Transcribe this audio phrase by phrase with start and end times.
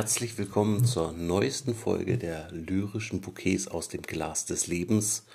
[0.00, 5.26] Herzlich willkommen zur neuesten Folge der lyrischen Bouquets aus dem Glas des Lebens.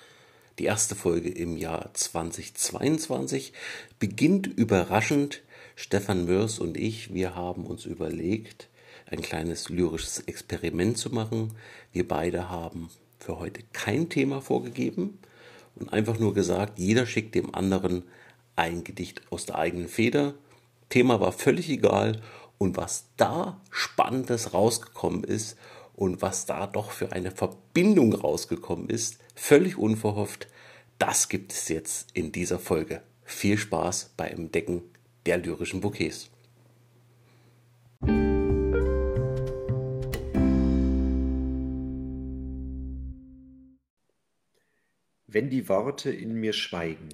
[0.58, 3.54] Die erste Folge im Jahr 2022
[4.00, 5.44] beginnt überraschend.
[5.76, 8.68] Stefan Mörs und ich, wir haben uns überlegt,
[9.06, 11.54] ein kleines lyrisches Experiment zu machen.
[11.94, 12.90] Wir beide haben
[13.20, 15.20] für heute kein Thema vorgegeben
[15.76, 18.02] und einfach nur gesagt, jeder schickt dem anderen
[18.56, 20.34] ein Gedicht aus der eigenen Feder.
[20.90, 22.23] Thema war völlig egal
[22.58, 25.58] und was da Spannendes rausgekommen ist
[25.94, 30.48] und was da doch für eine Verbindung rausgekommen ist, völlig unverhofft,
[31.00, 33.02] das gibt es jetzt in dieser Folge.
[33.23, 34.84] Viel Spaß beim Entdecken
[35.26, 36.30] der lyrischen Bouquets.
[45.28, 47.09] Wenn die Worte in mir schweigen,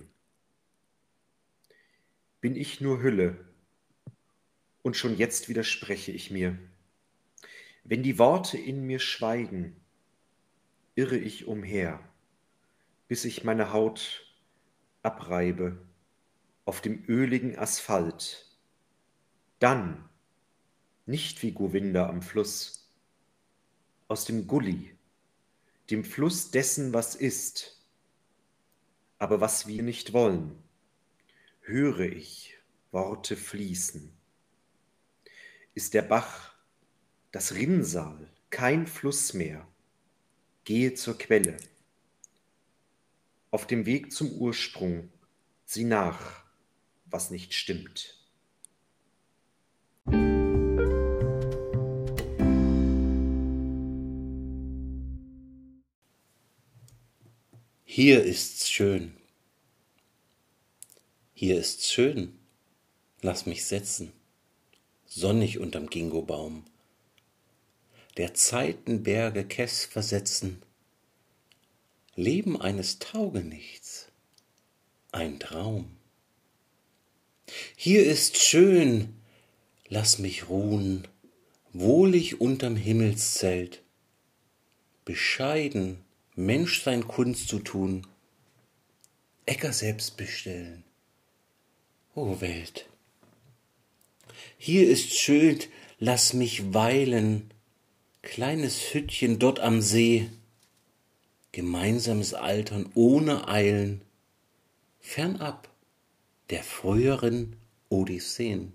[2.40, 3.51] bin ich nur Hülle,
[4.84, 6.58] und schon jetzt widerspreche ich mir.
[7.84, 9.76] Wenn die Worte in mir schweigen,
[10.96, 12.00] irre ich umher,
[13.08, 14.26] bis ich meine Haut
[15.04, 15.82] abreibe
[16.66, 18.48] auf dem öligen Asphalt.
[19.60, 20.08] Dann,
[21.06, 22.90] nicht wie Govinda am Fluss,
[24.08, 24.96] aus dem Gully,
[25.90, 27.84] dem Fluss dessen, was ist,
[29.18, 30.56] aber was wir nicht wollen,
[31.62, 32.58] höre ich
[32.92, 34.21] Worte fließen
[35.74, 36.54] ist der Bach,
[37.32, 39.66] das Rinnsal, kein Fluss mehr.
[40.66, 41.58] Gehe zur Quelle.
[43.52, 45.10] Auf dem Weg zum Ursprung
[45.66, 46.44] sieh nach,
[47.06, 48.18] was nicht stimmt.
[57.84, 59.18] Hier ist's schön.
[61.34, 62.40] Hier ist's schön.
[63.22, 64.14] Lass mich setzen
[65.14, 66.64] sonnig unterm Gingobaum.
[68.16, 70.62] Der Zeitenberge Kess versetzen,
[72.16, 74.08] Leben eines Taugenichts,
[75.12, 75.98] ein Traum.
[77.76, 79.14] Hier ist schön,
[79.90, 81.06] lass mich ruhen,
[81.74, 83.82] wohlig unterm Himmelszelt,
[85.04, 86.06] bescheiden
[86.36, 88.08] Mensch sein Kunst zu tun,
[89.46, 90.86] Äcker selbst bestellen.
[92.16, 92.91] O Welt!
[94.58, 95.70] Hier ist Schild,
[96.00, 97.52] lass mich weilen,
[98.22, 100.30] kleines Hüttchen dort am See,
[101.52, 104.02] gemeinsames Altern ohne Eilen,
[105.00, 105.70] fernab
[106.50, 107.56] der früheren
[107.90, 108.74] Odysseen.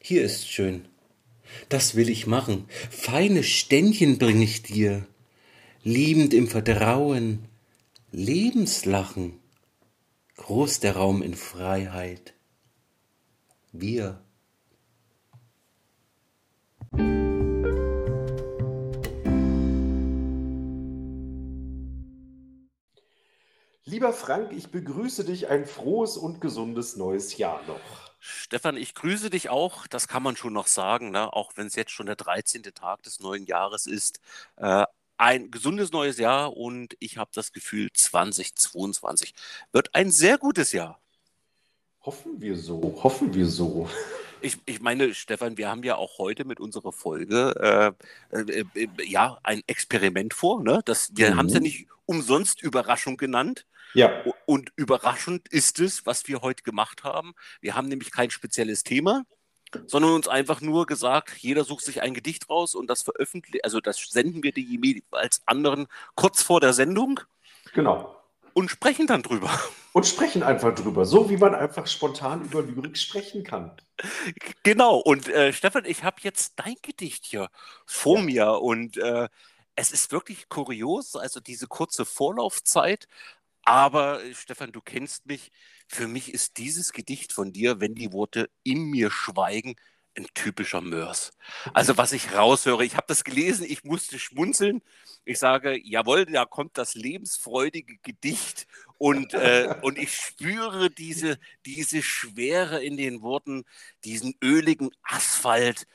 [0.00, 0.84] Hier ist schön,
[1.68, 5.06] das will ich machen, feine Ständchen bring ich dir,
[5.82, 7.40] liebend im Vertrauen,
[8.12, 9.40] Lebenslachen,
[10.36, 12.35] groß der Raum in Freiheit
[13.72, 14.20] wir.
[23.88, 27.80] Lieber Frank, ich begrüße dich ein frohes und gesundes neues Jahr noch.
[28.18, 29.86] Stefan, ich grüße dich auch.
[29.86, 31.32] Das kann man schon noch sagen, ne?
[31.32, 32.64] auch wenn es jetzt schon der 13.
[32.74, 34.20] Tag des neuen Jahres ist.
[34.56, 34.84] Äh,
[35.18, 39.34] ein gesundes neues Jahr und ich habe das Gefühl, 2022
[39.72, 41.00] wird ein sehr gutes Jahr.
[42.06, 43.90] Hoffen wir so, hoffen wir so.
[44.40, 47.96] Ich, ich meine, Stefan, wir haben ja auch heute mit unserer Folge
[48.32, 50.62] äh, äh, äh, ja ein Experiment vor.
[50.62, 50.82] Ne?
[50.84, 51.36] Das, wir mhm.
[51.36, 53.66] haben es ja nicht umsonst Überraschung genannt.
[53.92, 54.22] Ja.
[54.44, 57.34] Und überraschend ist es, was wir heute gemacht haben.
[57.60, 59.24] Wir haben nämlich kein spezielles Thema,
[59.86, 63.80] sondern uns einfach nur gesagt, jeder sucht sich ein Gedicht raus und das veröffentlichen, also
[63.80, 67.18] das senden wir die jeweils anderen kurz vor der Sendung.
[67.74, 68.16] Genau
[68.56, 69.50] und sprechen dann drüber.
[69.96, 73.74] Und sprechen einfach drüber, so wie man einfach spontan über Lyrik sprechen kann.
[74.62, 77.48] Genau, und äh, Stefan, ich habe jetzt dein Gedicht hier
[77.86, 78.22] vor ja.
[78.22, 79.26] mir und äh,
[79.74, 83.08] es ist wirklich kurios, also diese kurze Vorlaufzeit.
[83.62, 85.50] Aber äh, Stefan, du kennst mich.
[85.88, 89.76] Für mich ist dieses Gedicht von dir, wenn die Worte in mir schweigen,
[90.16, 91.32] ein typischer Mörs.
[91.72, 94.82] Also was ich raushöre, ich habe das gelesen, ich musste schmunzeln.
[95.24, 98.66] Ich sage, jawohl, da kommt das lebensfreudige Gedicht
[98.98, 103.64] und, äh, und ich spüre diese, diese Schwere in den Worten,
[104.04, 105.86] diesen öligen Asphalt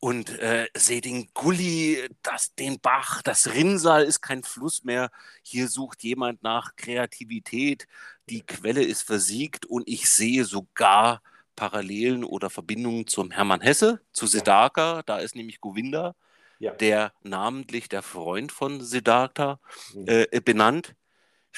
[0.00, 5.10] und äh, sehe den Gully, das, den Bach, das Rinnsal ist kein Fluss mehr.
[5.42, 7.86] Hier sucht jemand nach Kreativität.
[8.28, 11.22] Die Quelle ist versiegt und ich sehe sogar
[11.56, 15.02] Parallelen oder Verbindungen zum Hermann Hesse, zu Siddhartha.
[15.04, 16.14] Da ist nämlich Govinda,
[16.60, 16.72] ja.
[16.72, 19.58] der namentlich der Freund von Siddhartha
[19.94, 20.04] mhm.
[20.06, 20.94] äh, benannt.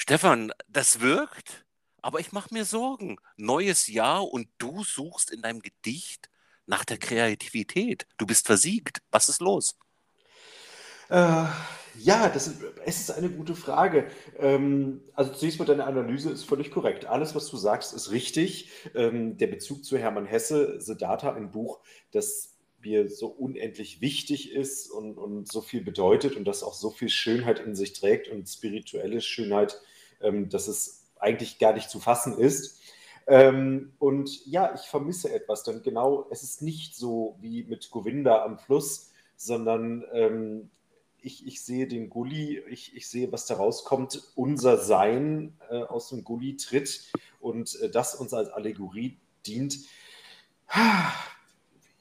[0.01, 1.63] Stefan, das wirkt,
[2.01, 3.17] aber ich mache mir Sorgen.
[3.37, 6.27] Neues Jahr und du suchst in deinem Gedicht
[6.65, 8.07] nach der Kreativität.
[8.17, 9.03] Du bist versiegt.
[9.11, 9.77] Was ist los?
[11.09, 11.45] Äh,
[11.99, 14.07] ja, das ist, es ist eine gute Frage.
[14.39, 17.05] Ähm, also zunächst mal deine Analyse ist völlig korrekt.
[17.05, 18.71] Alles, was du sagst, ist richtig.
[18.95, 21.79] Ähm, der Bezug zu Hermann Hesse, Siddhartha, ein Buch,
[22.11, 26.89] das mir so unendlich wichtig ist und, und so viel bedeutet und das auch so
[26.89, 29.79] viel Schönheit in sich trägt und spirituelle Schönheit,
[30.23, 32.79] ähm, dass es eigentlich gar nicht zu fassen ist.
[33.27, 38.43] Ähm, und ja, ich vermisse etwas, denn genau, es ist nicht so wie mit Govinda
[38.43, 40.69] am Fluss, sondern ähm,
[41.21, 46.09] ich, ich sehe den Gully, ich, ich sehe, was da rauskommt, unser Sein äh, aus
[46.09, 49.77] dem Gully tritt und äh, das uns als Allegorie dient.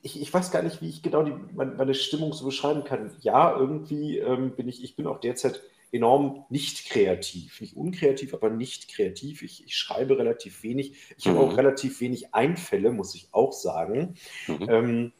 [0.03, 3.15] Ich, ich, weiß gar nicht, wie ich genau die, meine, Stimmung so beschreiben kann.
[3.21, 7.61] Ja, irgendwie ähm, bin ich, ich bin auch derzeit enorm nicht kreativ.
[7.61, 9.43] Nicht unkreativ, aber nicht kreativ.
[9.43, 10.95] Ich, ich schreibe relativ wenig.
[11.17, 11.31] Ich mhm.
[11.31, 14.15] habe auch relativ wenig Einfälle, muss ich auch sagen.
[14.47, 14.69] Mhm.
[14.69, 15.13] Ähm,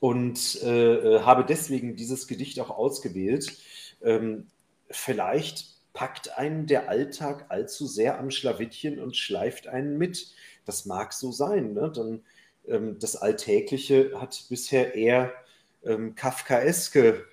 [0.00, 3.56] und äh, äh, habe deswegen dieses Gedicht auch ausgewählt.
[4.02, 4.48] Ähm,
[4.90, 10.32] vielleicht packt einen der Alltag allzu sehr am Schlawittchen und schleift einen mit.
[10.66, 11.72] Das mag so sein.
[11.72, 11.90] Ne?
[11.94, 12.22] Dann,
[12.68, 15.32] ähm, das Alltägliche hat bisher eher
[15.82, 17.24] ähm, kafkaeske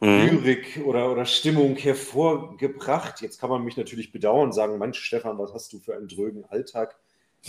[0.00, 0.42] mhm.
[0.42, 3.22] Lyrik oder, oder Stimmung hervorgebracht.
[3.22, 6.08] Jetzt kann man mich natürlich bedauern und sagen, Mensch, Stefan, was hast du für einen
[6.08, 6.96] drögen Alltag?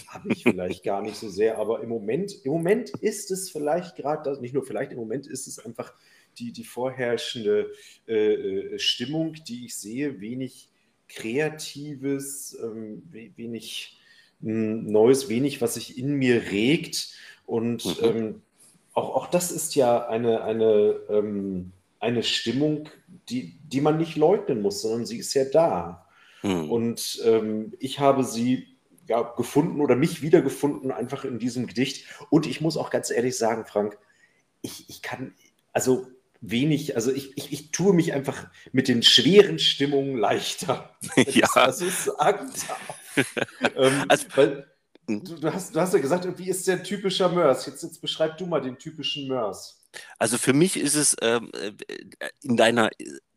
[0.07, 3.95] habe ich vielleicht gar nicht so sehr, aber im Moment, im Moment ist es vielleicht
[3.95, 5.93] gerade das, nicht nur vielleicht, im Moment ist es einfach
[6.37, 7.71] die, die vorherrschende
[8.07, 10.69] äh, äh Stimmung, die ich sehe, wenig
[11.09, 13.97] Kreatives, ähm, wenig
[14.41, 17.13] hm, Neues, wenig, was sich in mir regt.
[17.45, 18.05] Und mhm.
[18.05, 18.41] ähm,
[18.93, 22.89] auch, auch das ist ja eine, eine, ähm, eine Stimmung,
[23.29, 26.07] die, die man nicht leugnen muss, sondern sie ist ja da.
[26.43, 26.71] Mhm.
[26.71, 28.77] Und ähm, ich habe sie
[29.07, 32.05] ja, gefunden oder mich wiedergefunden einfach in diesem Gedicht.
[32.29, 33.97] Und ich muss auch ganz ehrlich sagen, Frank,
[34.61, 35.33] ich, ich kann,
[35.73, 36.07] also
[36.41, 40.95] wenig, also ich, ich, ich tue mich einfach mit den schweren Stimmungen leichter.
[41.15, 41.47] ja.
[41.53, 42.51] Das ist sagen
[43.75, 44.67] ähm, also, weil,
[45.07, 45.23] hm?
[45.23, 47.65] du, du, hast, du hast ja gesagt, wie ist der typischer Mörs?
[47.65, 49.86] Jetzt, jetzt beschreib du mal den typischen Mörs.
[50.17, 51.71] Also für mich ist es ähm, äh,
[52.41, 52.89] in deiner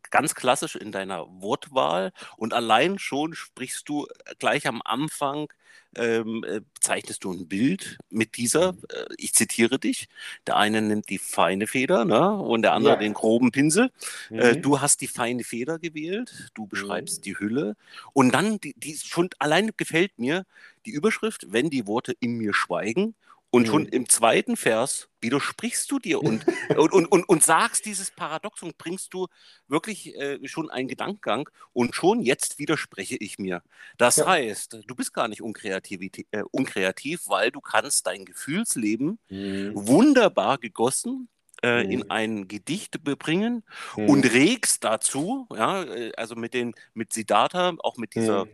[0.09, 4.07] ganz klassisch in deiner Wortwahl und allein schon sprichst du
[4.39, 5.47] gleich am Anfang
[5.95, 8.79] ähm, äh, zeichnest du ein Bild mit dieser, mhm.
[8.89, 10.07] äh, ich zitiere dich,
[10.47, 12.99] der eine nimmt die feine Feder ne, und der andere ja.
[12.99, 13.91] den groben Pinsel.
[14.29, 14.39] Äh, mhm.
[14.39, 17.21] Äh, du hast die feine Feder gewählt, du beschreibst mhm.
[17.23, 17.75] die Hülle
[18.13, 20.45] und dann, die, die schon allein gefällt mir
[20.85, 23.15] die Überschrift, wenn die Worte in mir schweigen
[23.51, 23.89] und schon mhm.
[23.89, 26.45] im zweiten Vers widersprichst du dir und,
[26.77, 29.27] und, und, und, und, sagst dieses Paradox und bringst du
[29.67, 33.61] wirklich äh, schon einen Gedankengang und schon jetzt widerspreche ich mir.
[33.97, 34.27] Das ja.
[34.27, 39.71] heißt, du bist gar nicht äh, unkreativ, weil du kannst dein Gefühlsleben mhm.
[39.75, 41.27] wunderbar gegossen
[41.61, 41.91] äh, mhm.
[41.91, 43.63] in ein Gedicht bringen
[43.97, 44.09] mhm.
[44.09, 48.51] und regst dazu, ja, äh, also mit den mit Siddhartha, auch mit dieser mhm.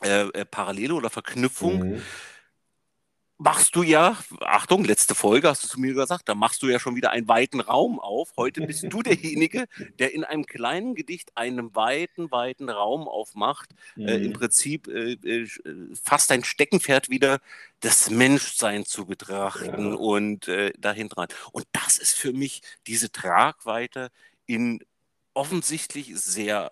[0.00, 2.02] äh, Parallele oder Verknüpfung mhm
[3.38, 6.78] machst du ja, Achtung, letzte Folge hast du zu mir gesagt, da machst du ja
[6.78, 8.32] schon wieder einen weiten Raum auf.
[8.36, 9.66] Heute bist du derjenige,
[9.98, 13.70] der in einem kleinen Gedicht einen weiten, weiten Raum aufmacht.
[13.96, 14.08] Mhm.
[14.08, 14.32] Äh, Im mhm.
[14.34, 15.48] Prinzip äh, äh,
[16.00, 17.40] fast ein Steckenpferd wieder,
[17.80, 19.94] das Menschsein zu betrachten ja.
[19.94, 21.28] und äh, dahin dran.
[21.52, 24.10] Und das ist für mich diese Tragweite
[24.46, 24.80] in
[25.34, 26.70] offensichtlich sehr,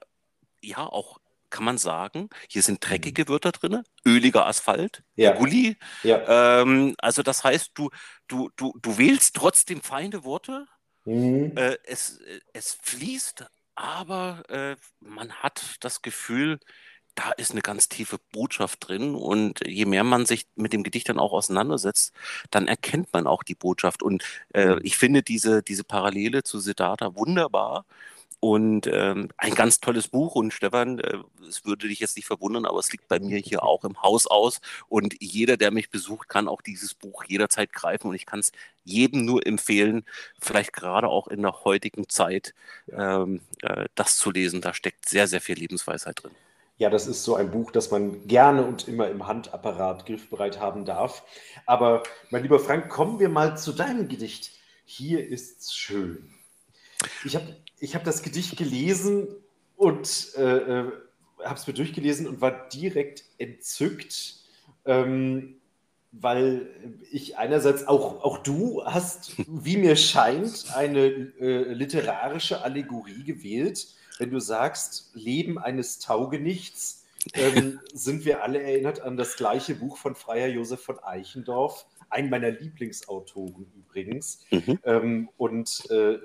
[0.63, 1.19] ja, auch
[1.53, 2.89] kann man sagen, hier sind mhm.
[2.89, 5.33] dreckige Wörter drin, öliger Asphalt, ja.
[5.33, 5.77] Gully.
[6.03, 6.63] Ja.
[6.63, 7.91] Ähm, also das heißt, du,
[8.27, 10.67] du, du, du wählst trotzdem feine Worte.
[11.05, 11.53] Mhm.
[11.57, 12.19] Äh, es,
[12.53, 13.45] es fließt,
[13.77, 16.59] aber äh, man hat das Gefühl,
[17.15, 19.15] da ist eine ganz tiefe Botschaft drin.
[19.15, 22.15] Und je mehr man sich mit dem Gedicht dann auch auseinandersetzt,
[22.51, 24.03] dann erkennt man auch die Botschaft.
[24.03, 24.81] Und äh, mhm.
[24.83, 27.85] ich finde diese, diese Parallele zu Siddhartha wunderbar.
[28.45, 30.35] Und ähm, ein ganz tolles Buch.
[30.35, 31.19] Und Stefan, äh,
[31.49, 34.27] es würde dich jetzt nicht verwundern, aber es liegt bei mir hier auch im Haus
[34.27, 34.61] aus.
[34.89, 38.09] Und jeder, der mich besucht, kann auch dieses Buch jederzeit greifen.
[38.09, 38.51] Und ich kann es
[38.83, 40.05] jedem nur empfehlen,
[40.41, 42.53] vielleicht gerade auch in der heutigen Zeit,
[42.91, 44.61] ähm, äh, das zu lesen.
[44.61, 46.33] Da steckt sehr, sehr viel Lebensweisheit drin.
[46.79, 50.85] Ja, das ist so ein Buch, das man gerne und immer im Handapparat griffbereit haben
[50.85, 51.23] darf.
[51.65, 54.51] Aber mein lieber Frank, kommen wir mal zu deinem Gedicht.
[54.85, 56.35] Hier ist's schön.
[57.25, 59.29] Ich habe ich habe das Gedicht gelesen
[59.77, 60.93] und äh, äh
[61.45, 64.37] habe es mir durchgelesen und war direkt entzückt,
[64.85, 65.57] ähm,
[66.13, 66.69] weil
[67.11, 73.89] ich einerseits auch, auch du hast, wie mir scheint, eine äh, literarische Allegorie gewählt.
[74.19, 79.97] Wenn du sagst, Leben eines Taugenichts, ähm, sind wir alle erinnert an das gleiche Buch
[79.97, 84.45] von Freier Josef von Eichendorff, einen meiner Lieblingsautoren übrigens.
[84.51, 84.79] Mhm.
[84.85, 86.19] Ähm, und äh,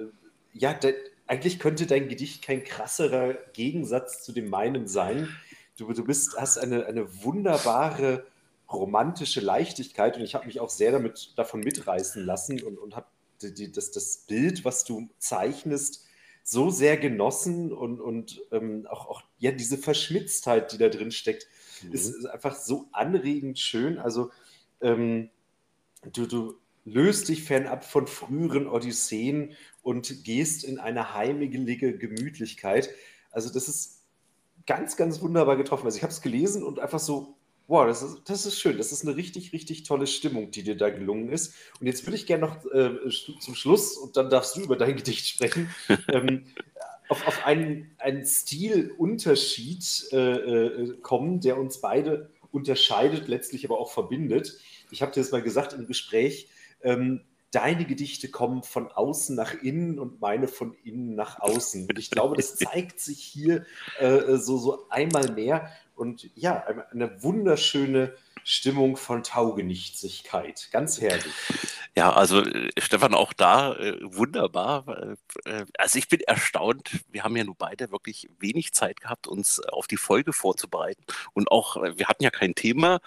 [0.60, 0.96] ja, de,
[1.28, 5.30] eigentlich könnte dein Gedicht kein krasserer Gegensatz zu dem meinen sein.
[5.78, 8.26] Du, du bist, hast eine, eine wunderbare
[8.72, 13.08] romantische Leichtigkeit und ich habe mich auch sehr damit davon mitreißen lassen und, und habe
[13.40, 16.06] das, das Bild, was du zeichnest,
[16.44, 21.48] so sehr genossen und, und ähm, auch, auch ja, diese Verschmitztheit, die da drin steckt,
[21.84, 21.92] mhm.
[21.92, 24.00] ist, ist, einfach so anregend schön.
[24.00, 24.32] Also
[24.82, 25.30] ähm,
[26.14, 26.56] du, du
[26.88, 29.54] löst dich fernab von früheren Odysseen
[29.84, 32.90] und gehst in eine heimelige Gemütlichkeit.
[33.32, 34.04] Also das ist
[34.66, 35.86] ganz, ganz wunderbar getroffen.
[35.86, 37.36] Also ich habe es gelesen und einfach so,
[37.68, 38.78] wow, das ist, das ist schön.
[38.78, 41.54] Das ist eine richtig, richtig tolle Stimmung, die dir da gelungen ist.
[41.82, 44.96] Und jetzt würde ich gerne noch äh, zum Schluss, und dann darfst du über dein
[44.96, 45.70] Gedicht sprechen,
[46.08, 46.46] ähm,
[47.10, 53.92] auf, auf einen, einen Stilunterschied äh, äh, kommen, der uns beide unterscheidet, letztlich aber auch
[53.92, 54.58] verbindet.
[54.90, 56.48] Ich habe dir das mal gesagt im Gespräch,
[56.82, 61.88] ähm, deine Gedichte kommen von außen nach innen und meine von innen nach außen.
[61.90, 63.66] Und ich glaube, das zeigt sich hier
[64.00, 65.72] äh, so, so einmal mehr.
[65.96, 70.70] Und ja, eine wunderschöne Stimmung von Taugenichtsigkeit.
[70.72, 71.34] Ganz herrlich.
[71.96, 75.18] Ja, also äh, Stefan, auch da äh, wunderbar.
[75.46, 76.92] Äh, äh, also ich bin erstaunt.
[77.10, 81.04] Wir haben ja nur beide wirklich wenig Zeit gehabt, uns auf die Folge vorzubereiten.
[81.34, 83.00] Und auch, äh, wir hatten ja kein Thema.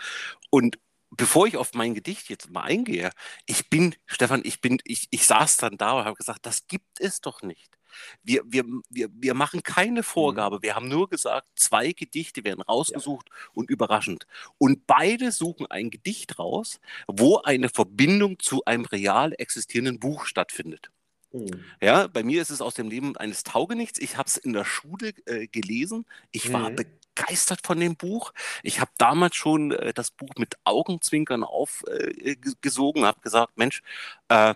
[0.51, 0.79] Und
[1.11, 3.11] bevor ich auf mein Gedicht jetzt mal eingehe,
[3.47, 7.01] ich bin, Stefan, ich bin, ich, ich saß dann da und habe gesagt, das gibt
[7.01, 7.77] es doch nicht.
[8.23, 10.57] Wir, wir, wir, wir machen keine Vorgabe.
[10.57, 10.63] Mhm.
[10.63, 13.35] Wir haben nur gesagt, zwei Gedichte werden rausgesucht ja.
[13.55, 14.27] und überraschend.
[14.59, 20.91] Und beide suchen ein Gedicht raus, wo eine Verbindung zu einem real existierenden Buch stattfindet.
[21.33, 21.65] Mhm.
[21.81, 23.99] Ja, bei mir ist es aus dem Leben eines Taugenichts.
[23.99, 26.07] Ich habe es in der Schule äh, gelesen.
[26.33, 26.53] Ich mhm.
[26.53, 26.71] war
[27.21, 28.33] begeistert von dem Buch.
[28.63, 33.83] Ich habe damals schon äh, das Buch mit Augenzwinkern aufgesogen, äh, habe gesagt, Mensch,
[34.29, 34.55] äh,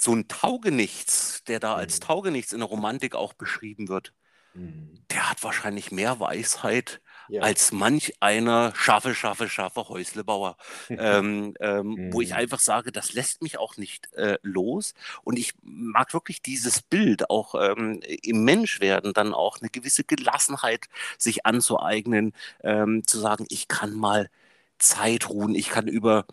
[0.00, 2.04] so ein Taugenichts, der da als mhm.
[2.04, 4.12] Taugenichts in der Romantik auch beschrieben wird,
[4.54, 5.04] mhm.
[5.10, 7.42] der hat wahrscheinlich mehr Weisheit ja.
[7.42, 10.56] als manch einer schaffe, schaffe, schaffe Häuslebauer,
[10.88, 12.36] ähm, ähm, wo ich mhm.
[12.36, 14.94] einfach sage, das lässt mich auch nicht äh, los.
[15.22, 20.86] Und ich mag wirklich dieses Bild, auch ähm, im Menschwerden dann auch eine gewisse Gelassenheit
[21.18, 24.30] sich anzueignen, ähm, zu sagen, ich kann mal
[24.78, 26.26] Zeit ruhen, ich kann über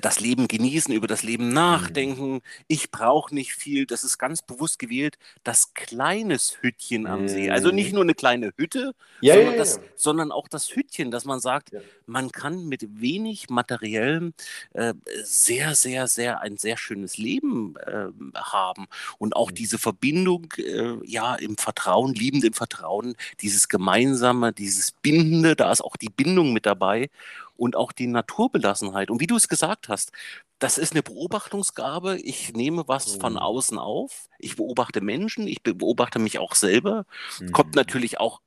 [0.00, 2.34] das Leben genießen, über das Leben nachdenken.
[2.34, 2.42] Mhm.
[2.66, 3.84] Ich brauche nicht viel.
[3.84, 5.18] Das ist ganz bewusst gewählt.
[5.44, 7.50] Das kleines Hüttchen am See.
[7.50, 7.94] Also nicht mhm.
[7.96, 11.70] nur eine kleine Hütte, ja, sondern, ja, das, sondern, auch das Hüttchen, dass man sagt,
[12.06, 14.32] man kann mit wenig materiellem
[14.72, 14.94] äh,
[15.24, 18.86] sehr, sehr, sehr ein sehr schönes Leben äh, haben.
[19.18, 19.56] Und auch mhm.
[19.56, 25.82] diese Verbindung, äh, ja, im Vertrauen, liebend im Vertrauen, dieses Gemeinsame, dieses Bindende, da ist
[25.82, 27.10] auch die Bindung mit dabei
[27.56, 29.10] und auch die Naturbelassenheit.
[29.10, 30.12] Und wie du es gesagt hast,
[30.58, 32.18] das ist eine Beobachtungsgabe.
[32.18, 33.20] Ich nehme was mhm.
[33.20, 34.28] von außen auf.
[34.38, 37.04] Ich beobachte Menschen, ich beobachte mich auch selber.
[37.40, 37.52] Mhm.
[37.52, 38.40] Kommt natürlich auch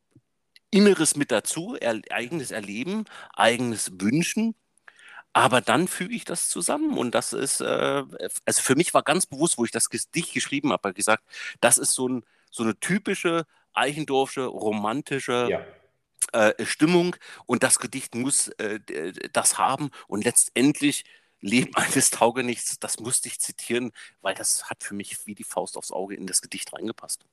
[0.71, 4.55] Inneres mit dazu, er, eigenes Erleben, eigenes Wünschen.
[5.33, 8.03] Aber dann füge ich das zusammen und das ist, äh,
[8.45, 11.23] also für mich war ganz bewusst, wo ich das Gedicht geschrieben habe, gesagt,
[11.61, 15.65] das ist so, ein, so eine typische Eichendorfsche, romantische ja
[16.33, 18.79] äh, Stimmung und das Gedicht muss äh,
[19.33, 21.05] das haben und letztendlich
[21.41, 25.77] Leben eines Taugenichts, das musste ich zitieren, weil das hat für mich wie die Faust
[25.77, 27.25] aufs Auge in das Gedicht reingepasst.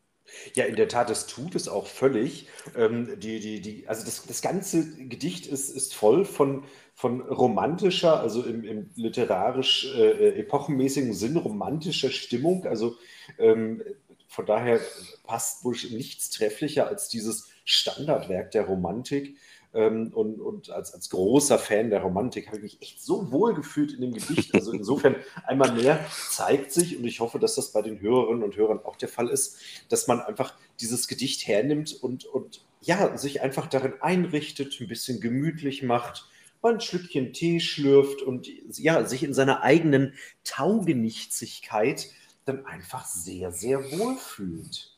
[0.55, 2.49] Ja, in der Tat, das tut es auch völlig.
[2.77, 8.21] Ähm, die, die, die, also das, das ganze Gedicht ist, ist voll von, von romantischer,
[8.21, 12.67] also im, im literarisch äh, epochenmäßigen Sinn romantischer Stimmung.
[12.67, 12.97] Also
[13.39, 13.83] ähm,
[14.27, 14.81] von daher
[15.25, 19.37] passt wohl nichts trefflicher als dieses Standardwerk der Romantik.
[19.75, 23.53] Ähm, und, und als, als großer Fan der Romantik habe ich mich echt so wohl
[23.53, 24.55] gefühlt in dem Gedicht.
[24.55, 28.57] Also insofern einmal mehr zeigt sich, und ich hoffe, dass das bei den Hörerinnen und
[28.57, 29.59] Hörern auch der Fall ist,
[29.91, 35.21] dass man einfach dieses Gedicht hernimmt und, und ja, sich einfach darin einrichtet, ein bisschen
[35.21, 36.29] gemütlich macht,
[36.63, 42.09] mal ein Schlückchen Tee schlürft und ja, sich in seiner eigenen Taugenichtsigkeit
[42.45, 44.96] dann einfach sehr, sehr wohl fühlt.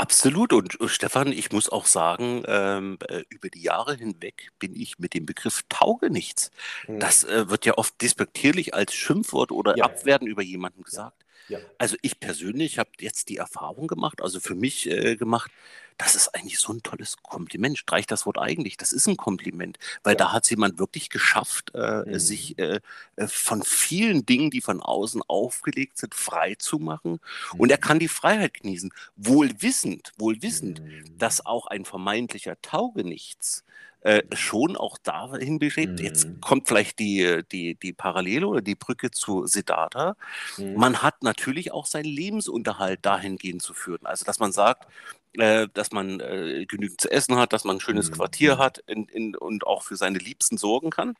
[0.00, 0.54] Absolut.
[0.54, 4.98] Und äh, Stefan, ich muss auch sagen, ähm, äh, über die Jahre hinweg bin ich
[4.98, 6.50] mit dem Begriff Taugenichts.
[6.86, 7.00] Hm.
[7.00, 9.84] Das äh, wird ja oft despektierlich als Schimpfwort oder ja.
[9.84, 11.22] Abwerten über jemanden gesagt.
[11.50, 11.58] Ja.
[11.78, 15.50] Also ich persönlich habe jetzt die Erfahrung gemacht, also für mich äh, gemacht,
[15.98, 17.76] das ist eigentlich so ein tolles Kompliment.
[17.76, 20.18] Streich das Wort eigentlich, das ist ein Kompliment, weil ja.
[20.18, 22.18] da hat jemand wirklich geschafft, äh, mhm.
[22.18, 22.80] sich äh,
[23.16, 27.20] äh, von vielen Dingen, die von außen aufgelegt sind, frei zu machen.
[27.52, 27.60] Mhm.
[27.60, 27.82] Und er mhm.
[27.82, 31.18] kann die Freiheit genießen, wohl wissend, wohl wissend, mhm.
[31.18, 33.64] dass auch ein vermeintlicher Taugenichts
[34.02, 35.98] äh, schon auch dahin beschreibt.
[35.98, 36.04] Mhm.
[36.04, 40.16] Jetzt kommt vielleicht die, die, die Parallele oder die Brücke zu Siddhartha.
[40.56, 40.74] Mhm.
[40.74, 44.06] Man hat natürlich auch seinen Lebensunterhalt dahingehend zu führen.
[44.06, 44.86] Also, dass man sagt,
[45.34, 48.14] äh, dass man äh, genügend zu essen hat, dass man ein schönes mhm.
[48.14, 51.14] Quartier hat in, in, und auch für seine Liebsten sorgen kann.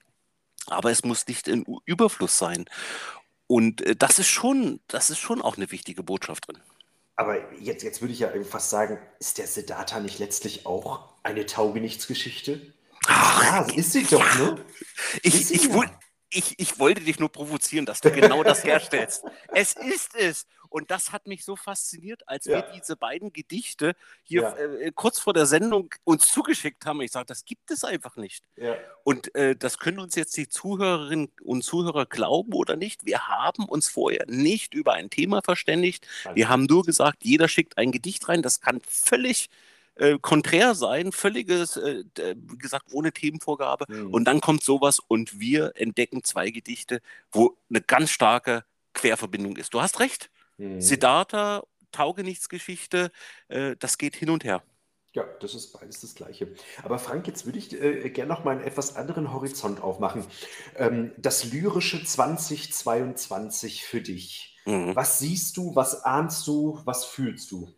[0.67, 2.65] Aber es muss nicht in Überfluss sein.
[3.47, 6.59] Und äh, das ist schon, das ist schon auch eine wichtige Botschaft drin.
[7.21, 11.45] Aber jetzt, jetzt würde ich ja fast sagen, ist der Siddhartha nicht letztlich auch eine
[11.45, 12.73] Taugenichtsgeschichte?
[13.09, 14.57] Ach, ja, ist sie doch, ne?
[15.23, 15.85] Ich, ich, ja.
[16.31, 19.23] ich, ich wollte dich nur provozieren, dass du genau das herstellst.
[19.55, 20.47] es ist es.
[20.71, 22.57] Und das hat mich so fasziniert, als ja.
[22.57, 24.57] wir diese beiden Gedichte hier ja.
[24.57, 27.01] äh, kurz vor der Sendung uns zugeschickt haben.
[27.03, 28.45] Ich sage, das gibt es einfach nicht.
[28.57, 28.77] Ja.
[29.05, 33.05] Und äh, das können uns jetzt die Zuhörerinnen und Zuhörer glauben oder nicht.
[33.05, 36.07] Wir haben uns vorher nicht über ein Thema verständigt.
[36.35, 38.43] Wir haben nur gesagt, jeder schickt ein Gedicht rein.
[38.43, 39.51] Das kann völlig
[39.97, 43.85] äh, konträr sein, völliges, äh, wie gesagt, ohne Themenvorgabe.
[43.89, 44.15] Mhm.
[44.15, 49.75] Und dann kommt sowas und wir entdecken zwei Gedichte, wo eine ganz starke Querverbindung ist.
[49.75, 50.31] Du hast recht.
[50.61, 50.81] Mhm.
[50.81, 53.11] Siddhartha, Taugenichtsgeschichte,
[53.49, 54.63] äh, das geht hin und her.
[55.13, 56.55] Ja, das ist beides das Gleiche.
[56.85, 60.25] Aber Frank, jetzt würde ich äh, gerne noch mal einen etwas anderen Horizont aufmachen.
[60.77, 64.59] Ähm, das lyrische 2022 für dich.
[64.67, 64.95] Mhm.
[64.95, 67.75] Was siehst du, was ahnst du, was fühlst du?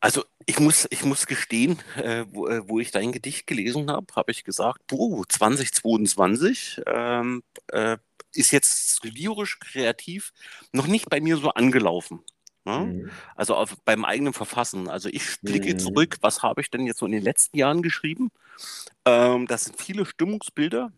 [0.00, 4.06] Also ich muss, ich muss gestehen, äh, wo, äh, wo, ich dein Gedicht gelesen habe,
[4.14, 7.96] habe ich gesagt, puh, 2022 ähm, äh,
[8.34, 10.32] ist jetzt lyrisch kreativ
[10.72, 12.22] noch nicht bei mir so angelaufen.
[12.64, 12.78] Ne?
[12.78, 13.10] Mhm.
[13.34, 14.88] Also auf, beim eigenen Verfassen.
[14.88, 15.78] Also ich blicke mhm.
[15.78, 18.30] zurück, was habe ich denn jetzt so in den letzten Jahren geschrieben?
[19.04, 20.92] Ähm, das sind viele Stimmungsbilder.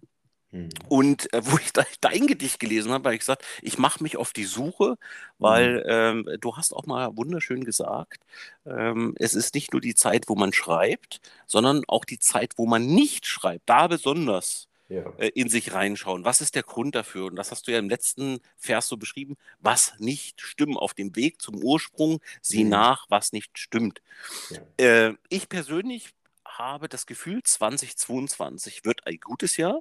[0.53, 0.71] Mhm.
[0.89, 4.33] Und äh, wo ich dein Gedicht gelesen habe, habe ich gesagt, ich mache mich auf
[4.33, 4.97] die Suche,
[5.39, 5.77] weil
[6.25, 6.27] mhm.
[6.29, 8.25] ähm, du hast auch mal wunderschön gesagt,
[8.67, 12.67] ähm, es ist nicht nur die Zeit, wo man schreibt, sondern auch die Zeit, wo
[12.67, 13.69] man nicht schreibt.
[13.69, 15.13] Da besonders ja.
[15.19, 16.25] äh, in sich reinschauen.
[16.25, 17.27] Was ist der Grund dafür?
[17.27, 19.37] Und das hast du ja im letzten Vers so beschrieben.
[19.61, 20.77] Was nicht stimmt.
[20.77, 22.71] Auf dem Weg zum Ursprung, sieh mhm.
[22.71, 24.03] nach, was nicht stimmt.
[24.51, 25.09] Ja.
[25.09, 26.11] Äh, ich persönlich
[26.45, 29.81] habe das Gefühl, 2022 wird ein gutes Jahr.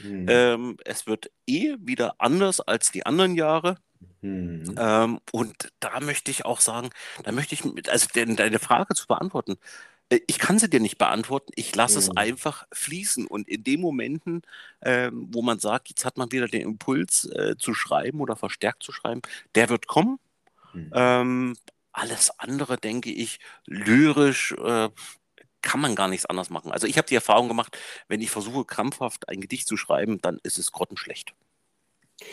[0.00, 0.26] Mhm.
[0.28, 3.78] Ähm, es wird eh wieder anders als die anderen Jahre.
[4.20, 4.74] Mhm.
[4.78, 6.90] Ähm, und da möchte ich auch sagen,
[7.22, 9.58] da möchte ich, also deine Frage zu beantworten,
[10.08, 11.52] ich kann sie dir nicht beantworten.
[11.56, 12.16] Ich lasse es mhm.
[12.16, 13.26] einfach fließen.
[13.26, 14.42] Und in den Momenten,
[14.82, 18.82] ähm, wo man sagt, jetzt hat man wieder den Impuls äh, zu schreiben oder verstärkt
[18.82, 19.22] zu schreiben,
[19.54, 20.18] der wird kommen.
[20.72, 20.90] Mhm.
[20.94, 21.56] Ähm,
[21.92, 24.90] alles andere, denke ich, lyrisch äh,
[25.62, 26.70] kann man gar nichts anders machen.
[26.70, 30.38] Also ich habe die Erfahrung gemacht, wenn ich versuche, krampfhaft ein Gedicht zu schreiben, dann
[30.44, 31.34] ist es grottenschlecht.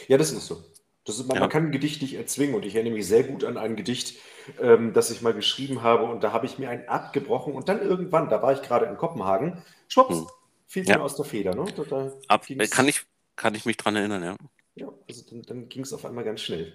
[0.07, 0.63] Ja, das ist so.
[1.05, 1.41] Das ist, man, ja.
[1.41, 4.17] man, kann ein Gedicht nicht erzwingen und ich erinnere mich sehr gut an ein Gedicht,
[4.61, 7.81] ähm, das ich mal geschrieben habe und da habe ich mir ein abgebrochen und dann
[7.81, 10.27] irgendwann, da war ich gerade in Kopenhagen, schwupps, hm.
[10.67, 10.97] fiel es ja.
[10.97, 11.55] mir aus der Feder.
[11.55, 11.65] Ne?
[11.75, 14.35] Da, da Ab, kann, ich, kann ich mich dran erinnern, ja.
[14.75, 16.73] Ja, also dann, dann ging es auf einmal ganz schnell.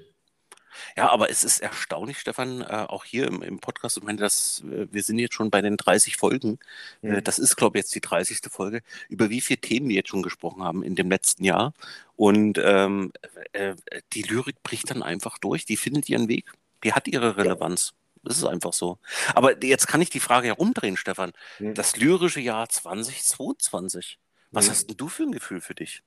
[0.96, 4.62] Ja, aber es ist erstaunlich, Stefan, äh, auch hier im, im Podcast, ich meine, das,
[4.70, 6.58] äh, wir sind jetzt schon bei den 30 Folgen.
[7.02, 7.24] Äh, mhm.
[7.24, 8.40] das ist, glaube ich, jetzt die 30.
[8.50, 11.72] Folge, über wie viele Themen wir jetzt schon gesprochen haben in dem letzten Jahr.
[12.16, 13.12] Und ähm,
[13.52, 13.74] äh,
[14.12, 16.52] die Lyrik bricht dann einfach durch, die findet ihren Weg,
[16.84, 17.94] die hat ihre Relevanz.
[18.24, 18.98] Das ist einfach so.
[19.34, 21.32] Aber jetzt kann ich die Frage herumdrehen, Stefan.
[21.58, 21.74] Mhm.
[21.74, 24.18] Das lyrische Jahr 2022.
[24.50, 26.02] Was hast denn du für ein Gefühl für dich?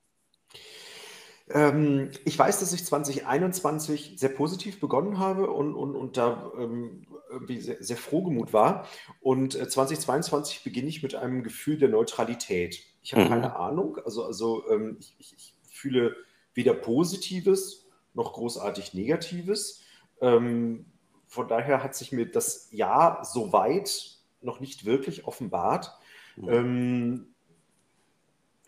[1.52, 7.06] Ähm, ich weiß, dass ich 2021 sehr positiv begonnen habe und, und, und da ähm,
[7.48, 8.86] sehr, sehr frohgemut war.
[9.20, 12.82] Und äh, 2022 beginne ich mit einem Gefühl der Neutralität.
[13.02, 13.28] Ich habe mhm.
[13.28, 13.98] keine Ahnung.
[14.04, 16.14] Also, also ähm, ich, ich, ich, fühle
[16.54, 19.82] weder Positives noch großartig Negatives.
[20.20, 20.86] Ähm,
[21.26, 25.92] von daher hat sich mir das Jahr soweit noch nicht wirklich offenbart.
[26.36, 26.48] Mhm.
[26.48, 27.31] Ähm,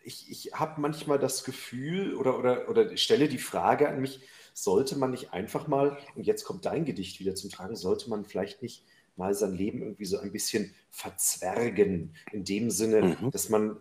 [0.04, 4.20] ich, ich habe manchmal das Gefühl oder, oder, oder stelle die Frage an mich,
[4.52, 8.24] sollte man nicht einfach mal, und jetzt kommt dein Gedicht wieder zum Tragen, sollte man
[8.24, 8.84] vielleicht nicht
[9.16, 13.30] mal sein Leben irgendwie so ein bisschen verzwergen, in dem Sinne, mhm.
[13.30, 13.76] dass man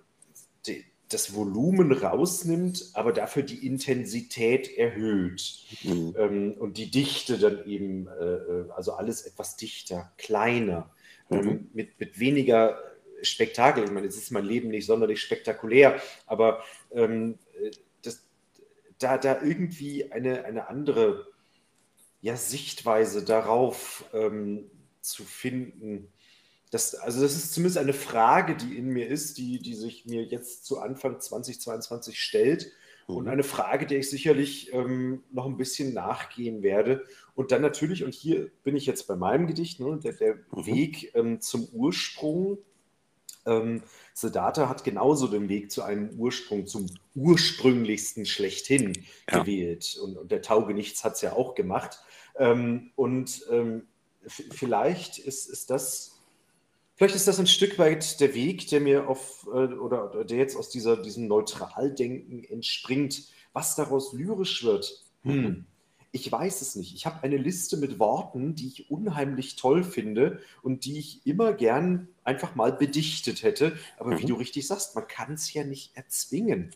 [0.65, 6.15] die, das Volumen rausnimmt, aber dafür die Intensität erhöht mhm.
[6.17, 10.89] ähm, und die Dichte dann eben, äh, äh also alles etwas dichter, kleiner,
[11.29, 11.37] mhm.
[11.37, 12.79] ähm, mit, mit weniger
[13.23, 13.83] Spektakel.
[13.83, 17.39] Ich meine, jetzt ist mein Leben nicht sonderlich spektakulär, aber ähm,
[18.01, 18.25] das,
[18.99, 21.27] da, da irgendwie eine, eine andere
[22.21, 24.69] ja, Sichtweise darauf ähm,
[25.01, 26.07] zu finden.
[26.71, 30.23] Das, also das ist zumindest eine Frage, die in mir ist, die, die sich mir
[30.23, 32.71] jetzt zu Anfang 2022 stellt.
[33.07, 33.15] Mhm.
[33.15, 37.03] Und eine Frage, der ich sicherlich ähm, noch ein bisschen nachgehen werde.
[37.35, 40.65] Und dann natürlich, und hier bin ich jetzt bei meinem Gedicht, ne, der, der mhm.
[40.65, 42.57] Weg ähm, zum Ursprung
[43.45, 48.93] Ähm, Siddhartha hat genauso den Weg zu einem Ursprung, zum ursprünglichsten schlechthin
[49.29, 49.39] ja.
[49.39, 49.99] gewählt.
[50.01, 51.99] Und, und, der Taugenichts hat es ja auch gemacht.
[52.37, 53.83] Ähm, und ähm,
[54.27, 56.13] vielleicht ist, ist das
[56.95, 60.55] Vielleicht ist das ein Stück weit der Weg, der mir auf äh, oder der jetzt
[60.55, 63.23] aus dieser, diesem Neutraldenken entspringt.
[63.51, 65.65] Was daraus lyrisch wird, hm,
[66.15, 66.93] ich weiß es nicht.
[66.93, 71.53] Ich habe eine Liste mit Worten, die ich unheimlich toll finde und die ich immer
[71.53, 73.77] gern einfach mal bedichtet hätte.
[73.97, 74.19] Aber mhm.
[74.19, 76.69] wie du richtig sagst, man kann es ja nicht erzwingen.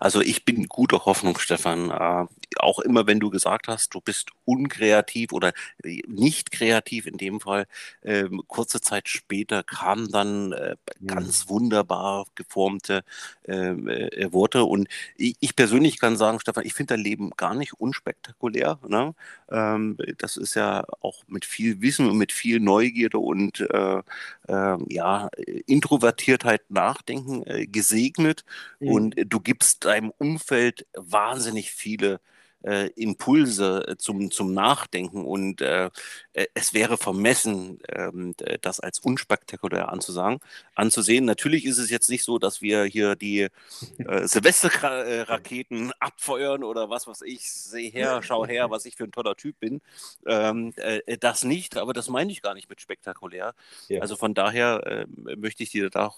[0.00, 1.90] Also ich bin guter Hoffnung, Stefan.
[1.90, 5.52] Äh, auch immer, wenn du gesagt hast, du bist unkreativ oder
[5.84, 7.66] äh, nicht kreativ in dem Fall,
[8.02, 13.04] äh, kurze Zeit später kamen dann äh, ganz wunderbar geformte
[13.46, 14.64] ähm, äh, Worte.
[14.64, 18.78] Und ich, ich, persönlich kann sagen, Stefan, ich finde dein Leben gar nicht unspektakulär.
[18.86, 19.14] Ne?
[19.50, 24.02] Ähm, das ist ja auch mit viel Wissen und mit viel Neugierde und äh,
[24.48, 25.28] ähm, ja,
[25.66, 28.44] Introvertiertheit nachdenken gesegnet.
[28.80, 28.88] Mhm.
[28.88, 32.20] Und du gibst deinem Umfeld wahnsinnig viele
[32.62, 35.90] äh, Impulse äh, zum, zum Nachdenken und äh,
[36.32, 40.40] äh, es wäre vermessen, ähm, das als unspektakulär anzusagen,
[40.74, 41.24] anzusehen.
[41.24, 43.50] Natürlich ist es jetzt nicht so, dass wir hier die äh,
[44.26, 49.36] Silvesterraketen abfeuern oder was weiß ich, seh her, schau her, was ich für ein toller
[49.36, 49.80] Typ bin.
[50.26, 53.54] Ähm, äh, das nicht, aber das meine ich gar nicht mit spektakulär.
[53.88, 54.00] Ja.
[54.00, 56.12] Also von daher möchte ich dir da,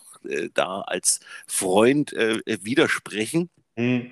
[0.55, 3.51] da als Freund widersprechen.
[3.77, 4.11] Mhm.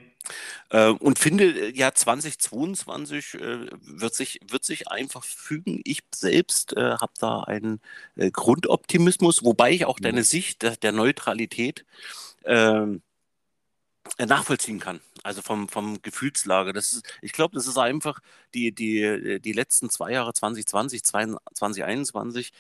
[0.71, 5.81] Äh, und finde, äh, ja, 2022 äh, wird, sich, wird sich einfach fügen.
[5.85, 7.81] Ich selbst äh, habe da einen
[8.17, 10.25] äh, Grundoptimismus, wobei ich auch deine mhm.
[10.25, 11.85] Sicht der, der Neutralität
[12.45, 13.03] ähm,
[14.19, 15.01] äh, nachvollziehen kann.
[15.23, 16.73] Also vom, vom Gefühlslage.
[16.73, 18.21] Das ist, ich glaube, das ist einfach
[18.55, 22.53] die, die, die letzten zwei Jahre, 2020, 2021,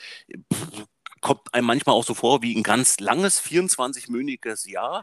[0.53, 0.87] pff,
[1.21, 5.03] kommt einem manchmal auch so vor wie ein ganz langes 24-mönniges Jahr.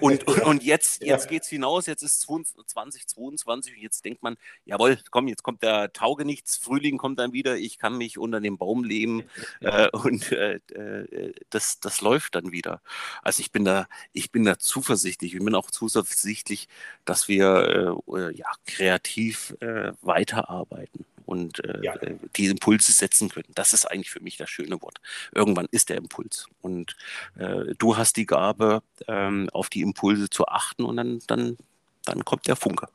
[0.00, 4.36] Und, und, und jetzt, jetzt geht es hinaus, jetzt ist 2022 und jetzt denkt man,
[4.64, 8.58] jawohl, komm, jetzt kommt der Taugenichts, Frühling kommt dann wieder, ich kann mich unter dem
[8.58, 9.24] Baum leben
[9.60, 12.80] äh, und äh, äh, das, das läuft dann wieder.
[13.22, 16.68] Also ich bin da, ich bin da zuversichtlich, ich bin auch zuversichtlich,
[17.04, 21.94] dass wir äh, äh, ja, kreativ äh, weiterarbeiten und äh, ja.
[22.36, 23.48] Die Impulse setzen können.
[23.54, 25.00] Das ist eigentlich für mich das schöne Wort.
[25.34, 26.46] Irgendwann ist der Impuls.
[26.60, 26.94] Und
[27.38, 31.56] äh, du hast die Gabe, ähm, auf die Impulse zu achten und dann, dann,
[32.04, 32.88] dann kommt der Funke.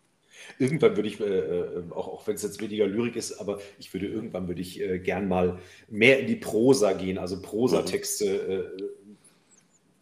[0.59, 3.91] Irgendwann würde ich, äh, äh auch, auch wenn es jetzt weniger Lyrik ist, aber ich
[3.91, 8.25] würde irgendwann würde ich äh, gern mal mehr in die Prosa gehen, also Prosatexte
[8.77, 8.83] äh,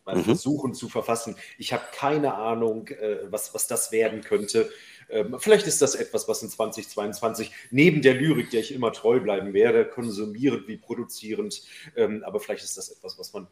[0.05, 0.23] mal mhm.
[0.23, 1.37] versuchen zu verfassen.
[1.57, 4.69] Ich habe keine Ahnung, äh, was, was das werden könnte.
[5.09, 9.19] Ähm, vielleicht ist das etwas, was in 2022 neben der Lyrik, der ich immer treu
[9.19, 11.61] bleiben werde, konsumierend wie produzierend,
[11.95, 13.47] ähm, aber vielleicht ist das etwas, was man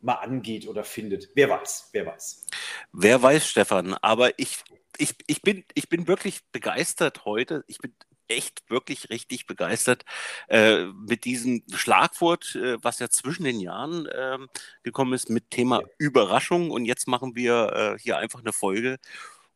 [0.00, 1.30] mal angeht oder findet.
[1.34, 2.46] Wer weiß, wer weiß.
[2.92, 4.58] Wer weiß, Stefan, aber ich,
[4.98, 7.64] ich, ich, bin, ich bin wirklich begeistert heute.
[7.68, 7.94] Ich bin
[8.28, 10.04] echt wirklich richtig begeistert
[10.48, 14.38] äh, mit diesem Schlagwort, äh, was ja zwischen den Jahren äh,
[14.82, 15.86] gekommen ist mit Thema ja.
[15.98, 16.70] Überraschung.
[16.70, 18.98] Und jetzt machen wir äh, hier einfach eine Folge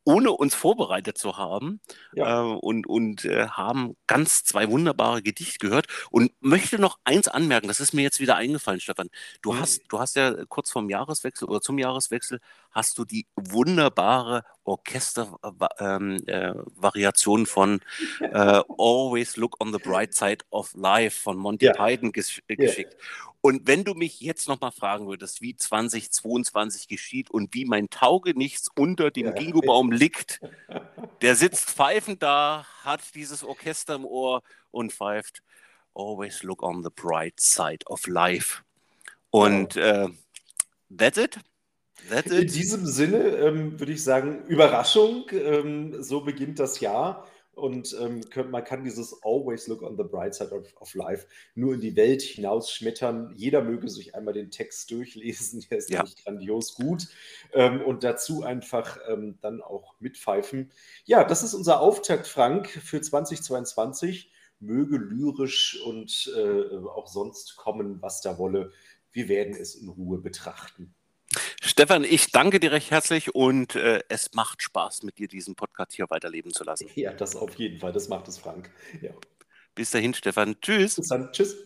[0.07, 1.81] ohne uns vorbereitet zu haben
[2.14, 2.40] ja.
[2.40, 7.66] äh, und, und äh, haben ganz zwei wunderbare Gedichte gehört und möchte noch eins anmerken,
[7.66, 9.09] das ist mir jetzt wieder eingefallen, Stefan.
[9.42, 9.59] Du mhm.
[9.61, 12.38] hast, du hast ja kurz vorm Jahreswechsel oder zum Jahreswechsel
[12.71, 17.81] hast du die wunderbare Orchestervariation ähm, äh, von
[18.21, 21.73] äh, Always Look on the Bright Side of Life von Monty ja.
[21.73, 22.95] Python ges äh, geschickt.
[22.95, 23.01] Ja.
[23.40, 28.68] Und wenn du mich jetzt nochmal fragen würdest, wie 2022 geschieht und wie mein Taugenichts
[28.77, 29.33] unter dem ja.
[29.33, 30.40] Gingobaum liegt,
[31.22, 35.42] der sitzt pfeifend da, hat dieses Orchester im Ohr und pfeift
[35.94, 38.62] Always look on the bright side of life.
[39.31, 40.09] Und äh,
[40.94, 41.38] that's it.
[42.11, 47.27] In diesem Sinne ähm, würde ich sagen, Überraschung, ähm, so beginnt das Jahr.
[47.57, 51.73] Und ähm, man kann dieses Always Look on the Bright Side of, of, Life nur
[51.73, 53.33] in die Welt hinausschmettern.
[53.35, 56.01] Jeder möge sich einmal den Text durchlesen, der ist ja.
[56.01, 57.09] nämlich grandios gut.
[57.55, 60.71] Ähm, und dazu einfach ähm, dann auch mitpfeifen.
[61.07, 64.31] Ja, das ist unser Auftakt, Frank, für 2022.
[64.61, 68.71] Möge lyrisch und äh, auch sonst kommen, was da wolle.
[69.12, 70.95] Wir werden es in Ruhe betrachten.
[71.66, 75.94] Stefan, ich danke dir recht herzlich und äh, es macht Spaß, mit dir diesen Podcast
[75.94, 76.88] hier weiterleben zu lassen.
[76.94, 77.92] Ja, das auf jeden Fall.
[77.92, 78.70] Das macht es, Frank.
[79.02, 79.11] Ja.
[79.74, 80.61] Bis dahin, Stefan.
[80.61, 80.94] Tschüss.
[80.94, 81.33] Bis dann.
[81.33, 81.57] Tschüss.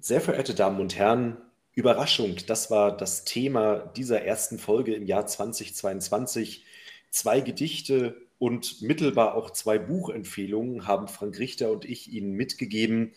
[0.00, 1.36] Sehr verehrte Damen und Herren,
[1.74, 6.64] Überraschung, das war das Thema dieser ersten Folge im Jahr 2022.
[7.10, 13.14] Zwei Gedichte und mittelbar auch zwei Buchempfehlungen haben Frank Richter und ich Ihnen mitgegeben.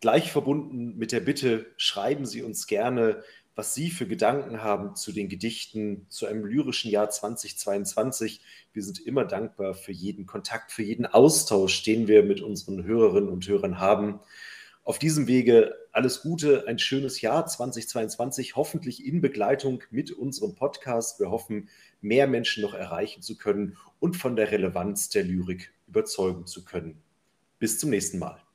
[0.00, 3.22] Gleich verbunden mit der Bitte, schreiben Sie uns gerne,
[3.54, 8.42] was Sie für Gedanken haben zu den Gedichten zu einem lyrischen Jahr 2022.
[8.74, 13.30] Wir sind immer dankbar für jeden Kontakt, für jeden Austausch, den wir mit unseren Hörerinnen
[13.30, 14.20] und Hörern haben.
[14.84, 21.18] Auf diesem Wege alles Gute, ein schönes Jahr 2022, hoffentlich in Begleitung mit unserem Podcast.
[21.18, 21.70] Wir hoffen,
[22.02, 27.02] mehr Menschen noch erreichen zu können und von der Relevanz der Lyrik überzeugen zu können.
[27.58, 28.45] Bis zum nächsten Mal.